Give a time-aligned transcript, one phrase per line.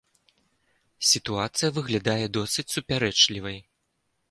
[1.09, 3.57] Сітуацыя выглядае досыць супярэчлівай.